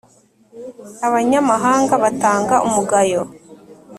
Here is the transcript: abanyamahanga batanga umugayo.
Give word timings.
abanyamahanga 1.07 1.93
batanga 2.03 2.55
umugayo. 2.67 3.21